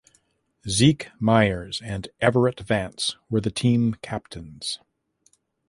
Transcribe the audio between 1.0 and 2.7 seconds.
Myers and Everett